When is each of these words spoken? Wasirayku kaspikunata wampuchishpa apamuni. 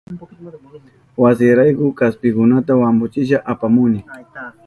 Wasirayku 1.21 1.85
kaspikunata 1.99 2.71
wampuchishpa 2.81 3.45
apamuni. 3.51 3.99